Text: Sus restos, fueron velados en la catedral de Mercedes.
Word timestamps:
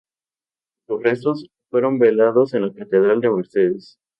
Sus 0.87 1.03
restos, 1.03 1.45
fueron 1.69 1.99
velados 1.99 2.55
en 2.55 2.63
la 2.65 2.73
catedral 2.73 3.21
de 3.21 3.29
Mercedes. 3.29 3.99